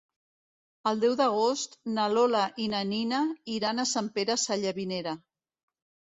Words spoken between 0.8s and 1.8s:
El deu d'agost